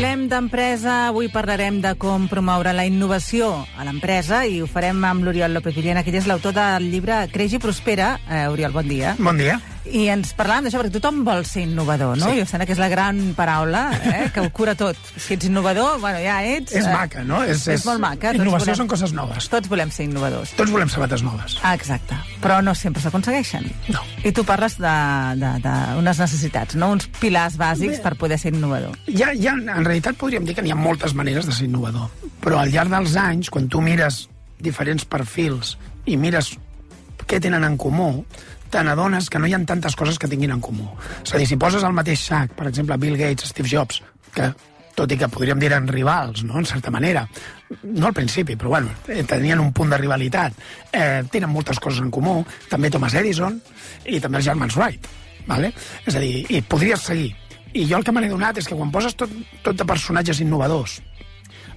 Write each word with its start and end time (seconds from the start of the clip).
Parlem 0.00 0.30
d'empresa, 0.32 0.92
avui 1.10 1.26
parlarem 1.28 1.82
de 1.84 1.90
com 2.00 2.22
promoure 2.24 2.72
la 2.72 2.86
innovació 2.88 3.50
a 3.76 3.84
l'empresa 3.84 4.38
i 4.48 4.62
ho 4.64 4.68
farem 4.74 5.04
amb 5.04 5.26
l'Oriol 5.26 5.52
López 5.52 5.76
Villena, 5.76 6.00
que 6.00 6.14
és 6.16 6.24
l'autor 6.24 6.54
del 6.56 6.86
llibre 6.88 7.18
Creix 7.28 7.58
i 7.58 7.60
Prospera. 7.60 8.14
Eh, 8.24 8.46
Oriol, 8.48 8.72
bon 8.72 8.88
dia. 8.88 9.12
Bon 9.20 9.36
dia. 9.36 9.58
I 9.88 10.08
ens 10.12 10.34
parlàvem 10.36 10.66
d'això, 10.66 10.80
perquè 10.82 10.92
tothom 10.98 11.22
vol 11.24 11.44
ser 11.48 11.62
innovador, 11.64 12.18
no? 12.20 12.26
Sí. 12.28 12.36
I 12.36 12.42
em 12.44 12.46
sembla 12.50 12.66
que 12.68 12.74
és 12.76 12.80
la 12.82 12.88
gran 12.92 13.20
paraula, 13.34 13.86
eh, 14.10 14.26
que 14.34 14.42
ho 14.44 14.50
cura 14.52 14.74
tot. 14.76 14.96
Si 15.16 15.34
ets 15.34 15.46
innovador, 15.48 15.98
bueno, 16.02 16.18
ja 16.20 16.42
ets... 16.44 16.74
És 16.76 16.84
eh, 16.84 16.92
maca, 16.92 17.24
no? 17.24 17.40
És, 17.48 17.64
És 17.72 17.86
molt 17.88 17.98
maca. 18.02 18.34
Tots 18.34 18.42
Innovació 18.42 18.66
volem- 18.74 18.80
són 18.82 18.90
coses 18.92 19.14
noves. 19.16 19.48
Tots 19.48 19.68
volem 19.72 19.90
ser 19.90 20.04
innovadors. 20.04 20.52
Tots 20.58 20.70
volem 20.74 20.88
sabates 20.92 21.24
noves. 21.24 21.56
Ah, 21.62 21.72
exacte. 21.74 22.18
Però 22.44 22.60
no 22.62 22.74
sempre 22.76 23.00
s'aconsegueixen. 23.02 23.70
No. 23.88 24.04
I 24.24 24.32
tu 24.36 24.44
parles 24.44 24.76
d'unes 24.80 26.18
necessitats, 26.26 26.76
no? 26.76 26.90
Uns 26.96 27.08
pilars 27.20 27.56
bàsics 27.60 27.98
Bé. 27.98 28.02
per 28.04 28.16
poder 28.20 28.38
ser 28.38 28.52
innovador. 28.54 28.96
Ja, 29.08 29.32
ja, 29.34 29.54
en 29.56 29.84
realitat 29.84 30.16
podríem 30.20 30.44
dir 30.44 30.54
que 30.58 30.62
n'hi 30.64 30.72
ha 30.74 30.78
moltes 30.78 31.14
maneres 31.16 31.46
de 31.48 31.52
ser 31.56 31.66
innovador, 31.68 32.10
però 32.44 32.60
al 32.60 32.70
llarg 32.72 32.92
dels 32.92 33.16
anys, 33.16 33.50
quan 33.50 33.68
tu 33.68 33.80
mires 33.84 34.26
diferents 34.60 35.04
perfils 35.08 35.76
i 36.04 36.16
mires 36.20 36.52
què 37.30 37.38
tenen 37.42 37.62
en 37.66 37.76
comú, 37.78 38.24
te 38.70 38.82
n'adones 38.86 39.28
que 39.30 39.38
no 39.38 39.46
hi 39.46 39.54
ha 39.54 39.60
tantes 39.66 39.94
coses 39.98 40.18
que 40.18 40.28
tinguin 40.30 40.56
en 40.56 40.62
comú. 40.62 40.88
És 41.22 41.34
a 41.34 41.38
dir, 41.38 41.46
si 41.46 41.58
poses 41.60 41.86
al 41.86 41.94
mateix 41.94 42.26
sac, 42.26 42.56
per 42.58 42.66
exemple, 42.70 42.98
Bill 42.98 43.18
Gates, 43.18 43.50
Steve 43.54 43.70
Jobs, 43.70 44.02
que 44.34 44.50
tot 44.98 45.12
i 45.14 45.18
que 45.18 45.30
podríem 45.32 45.60
dir 45.62 45.70
eren 45.70 45.86
rivals, 45.88 46.42
no?, 46.44 46.58
en 46.58 46.66
certa 46.68 46.90
manera, 46.92 47.22
no 47.82 48.08
al 48.08 48.16
principi, 48.16 48.56
però 48.58 48.74
bueno, 48.74 48.90
eh, 49.08 49.22
tenien 49.24 49.62
un 49.62 49.72
punt 49.72 49.94
de 49.94 49.98
rivalitat, 50.00 50.58
eh, 50.92 51.22
tenen 51.30 51.52
moltes 51.52 51.78
coses 51.80 52.02
en 52.02 52.10
comú, 52.10 52.40
també 52.68 52.90
Thomas 52.90 53.14
Edison 53.16 53.56
i 54.04 54.20
també 54.20 54.42
els 54.42 54.50
germans 54.50 54.76
Wright, 54.76 55.06
vale? 55.46 55.72
és 56.04 56.18
a 56.18 56.20
dir, 56.20 56.44
i 56.50 56.60
podries 56.62 57.06
seguir. 57.12 57.30
I 57.72 57.86
jo 57.86 58.00
el 58.00 58.04
que 58.04 58.12
me 58.12 58.20
n'he 58.20 58.32
donat 58.32 58.58
és 58.58 58.66
que 58.66 58.74
quan 58.74 58.90
poses 58.90 59.14
tot, 59.14 59.30
tot 59.62 59.78
de 59.78 59.86
personatges 59.86 60.42
innovadors 60.42 60.98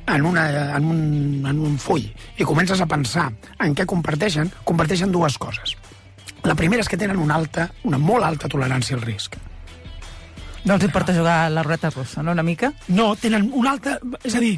en, 0.05 0.25
una, 0.25 0.75
en, 0.77 0.85
un, 0.85 1.45
en 1.47 1.59
un 1.59 1.77
full 1.79 2.03
i 2.37 2.47
comences 2.47 2.81
a 2.81 2.87
pensar 2.89 3.29
en 3.63 3.75
què 3.75 3.85
comparteixen, 3.89 4.51
comparteixen 4.67 5.11
dues 5.11 5.37
coses. 5.37 5.75
La 6.43 6.57
primera 6.59 6.83
és 6.83 6.91
que 6.91 6.99
tenen 6.99 7.21
una 7.23 7.37
alta, 7.39 7.69
una 7.87 7.99
molt 8.01 8.27
alta 8.27 8.51
tolerància 8.51 8.97
al 8.97 9.05
risc. 9.05 9.37
No 10.63 10.75
els 10.75 10.83
importa 10.87 11.15
jugar 11.15 11.37
a 11.45 11.49
la 11.51 11.63
ruleta 11.63 11.91
russa, 11.91 12.23
no, 12.23 12.31
una 12.31 12.43
mica? 12.43 12.71
No, 12.87 13.13
tenen 13.19 13.49
una 13.53 13.73
alta... 13.75 13.97
És 14.23 14.35
a 14.35 14.41
dir, 14.43 14.57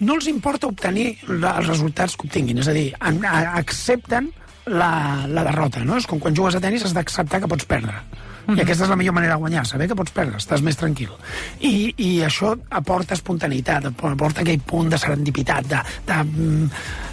no 0.00 0.16
els 0.18 0.28
importa 0.28 0.68
obtenir 0.68 1.06
els 1.28 1.66
resultats 1.68 2.16
que 2.16 2.28
obtinguin. 2.28 2.60
És 2.60 2.68
a 2.68 2.76
dir, 2.76 2.90
accepten 3.00 4.32
la, 4.66 4.90
la 5.28 5.44
derrota, 5.48 5.84
no? 5.88 5.96
És 6.00 6.08
com 6.08 6.20
quan 6.20 6.36
jugues 6.36 6.56
a 6.56 6.60
tennis 6.64 6.84
has 6.86 6.96
d'acceptar 6.96 7.40
que 7.42 7.50
pots 7.50 7.68
perdre. 7.68 8.02
I 8.48 8.60
aquesta 8.60 8.84
és 8.84 8.90
la 8.90 8.96
millor 8.98 9.14
manera 9.14 9.36
de 9.36 9.40
guanyar, 9.44 9.62
saber 9.68 9.86
que 9.88 9.94
pots 9.98 10.10
perdre, 10.12 10.36
estàs 10.42 10.62
més 10.66 10.76
tranquil. 10.76 11.12
I, 11.60 11.92
i 11.96 12.10
això 12.26 12.54
aporta 12.74 13.14
espontaneïtat, 13.14 13.86
aporta 13.92 14.42
aquell 14.42 14.58
punt 14.66 14.90
de 14.90 14.98
serendipitat, 14.98 15.68
de, 15.70 15.82
de, 16.08 16.20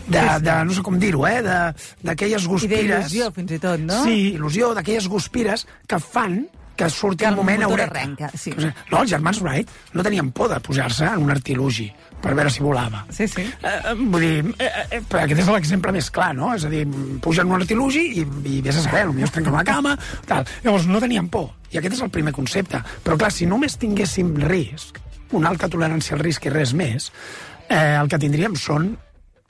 de, 0.10 0.24
de 0.46 0.56
no 0.66 0.74
sé 0.74 0.82
com 0.86 0.98
dir-ho, 1.00 1.26
eh? 1.30 1.42
de- 1.46 1.74
d'aquelles 2.10 2.48
I 2.48 2.54
guspires... 2.56 3.10
d'il·lusió, 3.12 3.32
fins 3.36 3.52
i 3.58 3.60
tot, 3.62 3.80
no? 3.86 4.02
Sí, 4.08 4.18
il·lusió 4.40 4.74
d'aquelles 4.78 5.08
guspires 5.12 5.68
que 5.88 6.00
fan 6.02 6.42
que 6.80 6.88
surti 6.90 7.26
Que 7.26 7.30
el 7.34 7.36
moment 7.36 7.62
eureka. 7.68 7.90
arrenca, 7.92 8.30
sí. 8.40 8.54
No, 8.90 9.02
els 9.04 9.12
germans 9.12 9.42
Wright 9.44 9.70
no 9.94 10.04
tenien 10.06 10.32
por 10.32 10.48
de 10.50 10.60
posar-se 10.64 11.06
en 11.06 11.26
un 11.26 11.32
artilugi 11.34 11.90
per 12.20 12.34
veure 12.36 12.50
si 12.52 12.64
volava. 12.64 13.06
Sí, 13.16 13.28
sí. 13.32 13.42
Eh, 13.44 13.74
eh, 13.92 13.94
vull 13.96 14.24
dir, 14.24 14.56
eh, 14.60 14.70
eh, 14.98 15.02
però 15.08 15.22
aquest 15.24 15.40
és 15.44 15.52
l'exemple 15.52 15.92
més 15.96 16.10
clar, 16.12 16.34
no? 16.36 16.54
És 16.56 16.66
a 16.68 16.72
dir, 16.72 16.86
pugen 17.24 17.48
un 17.52 17.60
artilugi 17.62 18.06
i, 18.22 18.26
i 18.56 18.62
vés 18.66 18.80
a 18.80 18.84
saber, 18.84 19.06
potser 19.08 19.28
es 19.28 19.36
trenca 19.36 19.54
una 19.54 19.64
cama, 19.68 19.98
tal. 20.28 20.48
Llavors, 20.64 20.88
no 20.88 21.00
tenien 21.04 21.30
por. 21.32 21.52
I 21.72 21.78
aquest 21.80 21.96
és 22.00 22.02
el 22.04 22.10
primer 22.12 22.34
concepte. 22.36 22.82
Però, 23.06 23.16
clar, 23.20 23.32
si 23.32 23.46
només 23.48 23.78
tinguéssim 23.80 24.34
risc, 24.50 25.00
una 25.32 25.52
alta 25.54 25.70
tolerància 25.70 26.16
al 26.18 26.24
risc 26.26 26.48
i 26.48 26.50
res 26.56 26.74
més, 26.74 27.12
eh, 27.70 27.96
el 28.02 28.10
que 28.10 28.20
tindríem 28.20 28.56
són 28.60 28.96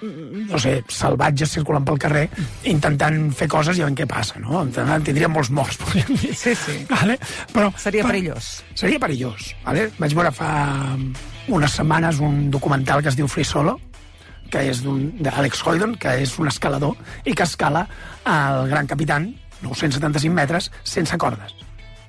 no 0.01 0.59
sé, 0.61 0.77
salvatges 0.87 1.51
circulant 1.57 1.83
pel 1.87 1.97
carrer 1.99 2.23
intentant 2.71 3.17
fer 3.35 3.49
coses 3.51 3.77
i 3.77 3.83
veient 3.83 3.97
què 3.99 4.07
passa, 4.07 4.39
no? 4.39 4.61
En- 4.63 5.03
Tindríem 5.03 5.33
molts 5.35 5.49
morts, 5.51 5.77
podríem 5.83 6.15
dir. 6.21 6.31
Sí, 6.39 6.53
sí. 6.55 6.77
Vale? 6.89 7.17
Però, 7.53 7.67
Seria 7.77 8.05
perillós. 8.07 8.63
Seria 8.79 8.99
perillós. 8.99 9.53
Vale? 9.65 9.89
Vaig 9.99 10.15
veure 10.15 10.31
fa 10.31 10.95
unes 11.49 11.71
setmanes 11.75 12.19
un 12.23 12.49
documental 12.53 13.01
que 13.03 13.09
es 13.11 13.17
diu 13.19 13.27
Free 13.27 13.43
Solo, 13.47 13.75
que 14.49 14.63
és 14.71 14.79
d'Alex 14.81 15.61
Hoydon, 15.67 15.95
que 16.01 16.15
és 16.23 16.31
un 16.41 16.47
escalador, 16.49 16.95
i 17.25 17.35
que 17.37 17.43
escala 17.45 17.83
el 18.25 18.69
Gran 18.71 18.87
Capitán, 18.89 19.33
975 19.61 20.33
metres, 20.33 20.71
sense 20.87 21.17
cordes. 21.21 21.53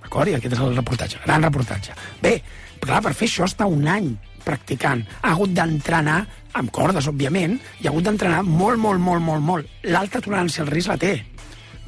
D'acord? 0.05 0.31
I 0.31 0.39
aquest 0.39 0.55
és 0.57 0.63
el 0.65 0.77
reportatge, 0.79 1.19
gran 1.27 1.43
reportatge. 1.43 1.93
Bé, 2.23 2.39
clar, 2.81 3.03
per 3.05 3.13
fer 3.19 3.29
això 3.29 3.45
està 3.51 3.67
un 3.69 3.85
any 3.91 4.13
practicant. 4.45 5.05
Ha 5.23 5.35
hagut 5.35 5.55
d'entrenar, 5.57 6.21
amb 6.59 6.73
cordes, 6.75 7.09
òbviament, 7.11 7.59
i 7.81 7.87
ha 7.87 7.93
hagut 7.93 8.09
d'entrenar 8.09 8.43
molt, 8.47 8.81
molt, 8.81 9.03
molt, 9.03 9.25
molt, 9.25 9.45
molt. 9.45 9.77
L'alta 9.91 10.23
tolerància 10.25 10.65
al 10.65 10.73
risc 10.73 10.93
la 10.93 10.99
té, 11.01 11.15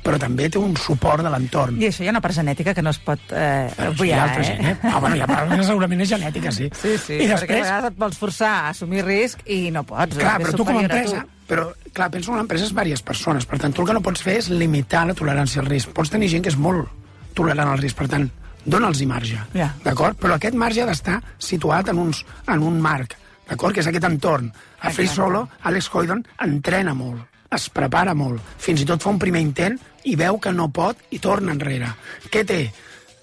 però 0.03 0.19
també 0.19 0.49
té 0.51 0.59
un 0.59 0.75
suport 0.77 1.23
de 1.23 1.31
l'entorn. 1.31 1.79
I 1.81 1.89
això 1.89 2.03
hi 2.05 2.11
ha 2.11 2.15
una 2.15 2.23
part 2.25 2.35
genètica 2.35 2.75
que 2.75 2.83
no 2.83 2.91
es 2.91 2.99
pot 3.03 3.31
eh, 3.31 3.69
sí, 3.71 3.83
hi 3.83 3.91
obviar, 3.93 4.19
ha 4.19 4.25
altra 4.29 4.47
eh? 4.49 4.73
eh? 4.73 4.91
Ah, 4.91 4.99
bueno, 4.99 5.17
hi 5.17 5.23
ha 5.23 5.29
part 5.31 5.53
que 5.53 5.67
segurament 5.69 6.03
és 6.03 6.11
genètica, 6.11 6.55
sí. 6.55 6.69
Sí, 6.75 6.97
sí, 6.99 7.21
I 7.21 7.29
perquè 7.29 7.37
a 7.37 7.39
després, 7.39 7.63
vegades 7.69 7.93
et 7.93 8.01
vols 8.03 8.19
forçar 8.19 8.51
a 8.57 8.73
assumir 8.73 9.07
risc 9.07 9.47
i 9.47 9.61
no 9.75 9.85
pots. 9.87 10.19
clar, 10.19 10.41
però 10.43 10.57
tu 10.57 10.67
com 10.67 10.75
a 10.75 10.83
superior 10.83 10.91
a 10.91 11.05
empresa... 11.05 11.29
Però, 11.53 11.67
clar, 11.93 12.09
penso 12.09 12.31
que 12.31 12.37
una 12.39 12.45
empresa 12.47 12.65
és 12.65 12.73
diverses 12.73 13.03
persones, 13.05 13.47
per 13.47 13.59
tant, 13.61 13.75
tu 13.77 13.83
el 13.83 13.91
que 13.91 13.97
no 13.99 14.01
pots 14.03 14.23
fer 14.25 14.39
és 14.41 14.49
limitar 14.49 15.03
la 15.05 15.15
tolerància 15.19 15.61
al 15.61 15.69
risc. 15.69 15.91
Pots 15.93 16.09
tenir 16.11 16.31
gent 16.33 16.47
que 16.47 16.49
és 16.49 16.57
molt 16.57 16.89
tolerant 17.37 17.69
al 17.69 17.83
risc, 17.83 17.99
per 17.99 18.07
tant, 18.09 18.31
dona'ls 18.65 19.03
marge, 19.07 19.39
Ja. 19.55 19.75
d'acord? 19.85 20.19
Però 20.19 20.35
aquest 20.35 20.55
marge 20.55 20.83
ha 20.83 20.87
d'estar 20.87 21.21
situat 21.39 21.89
en, 21.89 21.99
uns, 21.99 22.25
en 22.47 22.63
un 22.63 22.81
marc, 22.81 23.17
d'acord? 23.49 23.75
Que 23.75 23.81
és 23.81 23.87
aquest 23.87 24.05
entorn. 24.05 24.53
A 24.81 24.91
Free. 24.91 25.09
Solo, 25.09 25.49
Alex 25.63 25.91
Hoydon 25.93 26.25
entrena 26.41 26.95
molt, 26.95 27.23
es 27.51 27.69
prepara 27.71 28.15
molt, 28.15 28.41
fins 28.59 28.81
i 28.83 28.85
tot 28.85 29.03
fa 29.03 29.11
un 29.11 29.19
primer 29.19 29.41
intent 29.41 29.79
i 30.05 30.17
veu 30.17 30.39
que 30.41 30.53
no 30.53 30.71
pot 30.71 30.97
i 31.11 31.19
torna 31.19 31.53
enrere. 31.53 31.95
Què 32.31 32.45
té? 32.47 32.73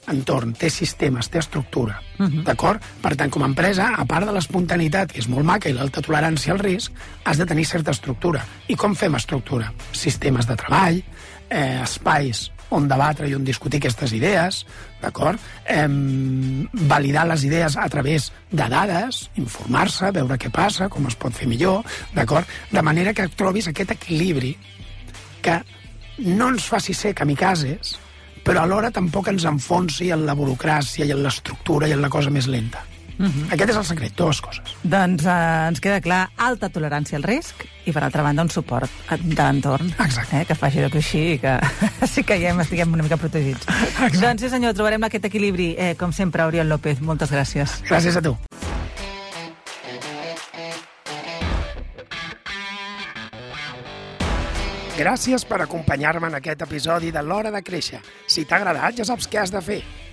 entorn, 0.10 0.54
té 0.58 0.70
sistemes, 0.74 1.30
té 1.30 1.38
estructura, 1.38 2.00
d'acord? 2.18 2.82
Per 3.04 3.16
tant, 3.16 3.30
com 3.30 3.44
a 3.44 3.46
empresa, 3.46 3.92
a 3.96 4.06
part 4.10 4.26
de 4.26 4.34
l'espontaneïtat, 4.34 5.12
que 5.14 5.20
és 5.22 5.28
molt 5.30 5.46
maca, 5.46 5.70
i 5.70 5.74
l'alta 5.74 6.02
tolerància 6.02 6.54
al 6.56 6.60
risc, 6.64 6.92
has 7.26 7.38
de 7.38 7.46
tenir 7.46 7.66
certa 7.70 7.92
estructura. 7.92 8.42
I 8.68 8.76
com 8.76 8.96
fem 8.96 9.14
estructura? 9.20 9.72
Sistemes 9.92 10.48
de 10.50 10.56
treball, 10.56 11.04
eh, 11.50 11.82
espais 11.84 12.50
on 12.76 12.88
debatre 12.90 13.30
i 13.30 13.36
on 13.38 13.46
discutir 13.46 13.80
aquestes 13.80 14.14
idees, 14.14 14.64
d'acord? 15.02 15.40
Eh, 15.66 15.88
validar 16.90 17.26
les 17.30 17.46
idees 17.48 17.78
a 17.78 17.88
través 17.90 18.30
de 18.52 18.68
dades, 18.70 19.24
informar-se, 19.42 20.12
veure 20.16 20.38
què 20.38 20.52
passa, 20.54 20.90
com 20.90 21.08
es 21.10 21.18
pot 21.20 21.34
fer 21.34 21.50
millor, 21.50 21.82
d'acord? 22.16 22.48
De 22.72 22.84
manera 22.86 23.14
que 23.14 23.30
trobis 23.30 23.70
aquest 23.70 23.96
equilibri 23.98 24.56
que 25.42 25.62
no 26.26 26.50
ens 26.52 26.68
faci 26.68 26.94
ser 26.94 27.16
kamikazes, 27.16 27.98
però 28.44 28.64
alhora 28.64 28.92
tampoc 28.92 29.30
ens 29.32 29.46
enfonsi 29.48 30.12
en 30.16 30.26
la 30.28 30.36
burocràcia 30.36 31.06
i 31.06 31.14
en 31.16 31.24
l'estructura 31.24 31.88
i 31.88 31.96
en 31.96 32.02
la 32.04 32.12
cosa 32.12 32.32
més 32.34 32.48
lenta. 32.48 32.89
Uh 33.20 33.26
-huh. 33.26 33.54
Aquest 33.54 33.70
és 33.70 33.76
el 33.76 33.86
secret, 33.86 34.16
dues 34.16 34.40
coses. 34.42 34.76
Doncs 34.82 35.26
eh, 35.26 35.68
ens 35.68 35.82
queda 35.82 36.00
clar 36.00 36.30
alta 36.38 36.70
tolerància 36.70 37.18
al 37.18 37.24
risc 37.24 37.66
i, 37.86 37.92
per 37.92 38.04
altra 38.04 38.24
banda, 38.24 38.42
un 38.42 38.50
suport 38.50 38.90
de 39.10 39.44
l'entorn. 39.44 39.90
Exacte. 40.00 40.42
Eh, 40.42 40.46
que 40.46 40.56
faci 40.56 40.80
de 40.80 40.90
coixí 40.90 41.34
i 41.34 41.40
que 41.40 41.60
sí 42.14 42.24
que 42.24 42.40
ja 42.40 42.56
estiguem 42.62 42.94
una 42.94 43.04
mica 43.04 43.18
protegits. 43.18 43.68
Exacte. 43.68 44.18
Doncs 44.18 44.42
sí, 44.42 44.50
senyor, 44.50 44.74
trobarem 44.74 45.04
aquest 45.04 45.26
equilibri. 45.26 45.76
Eh, 45.78 45.96
com 45.98 46.14
sempre, 46.14 46.44
Oriol 46.44 46.70
López, 46.70 47.02
moltes 47.02 47.30
gràcies. 47.32 47.84
Gràcies 47.84 48.16
a 48.16 48.22
tu. 48.22 48.38
Gràcies 55.00 55.46
per 55.46 55.62
acompanyar-me 55.62 56.28
en 56.28 56.36
aquest 56.36 56.62
episodi 56.62 57.12
de 57.12 57.22
l'Hora 57.24 57.52
de 57.52 57.62
Créixer. 57.64 58.02
Si 58.28 58.44
t'ha 58.44 58.58
agradat, 58.58 58.98
ja 58.98 59.06
saps 59.06 59.30
què 59.32 59.40
has 59.40 59.52
de 59.52 59.62
fer. 59.62 59.84